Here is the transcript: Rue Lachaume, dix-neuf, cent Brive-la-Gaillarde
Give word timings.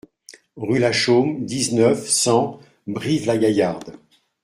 Rue 0.55 0.79
Lachaume, 0.79 1.45
dix-neuf, 1.45 2.09
cent 2.09 2.59
Brive-la-Gaillarde 2.87 3.99